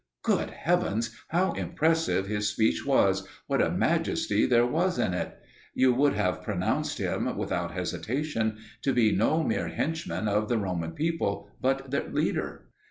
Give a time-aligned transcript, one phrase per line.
[0.23, 1.15] Good heavens!
[1.27, 5.37] how impressive his speech was, what a majesty there was in it!
[5.75, 10.93] You would have pronounced him, without hesitation, to be no mere henchman of the Roman
[10.93, 12.69] people, but their leader.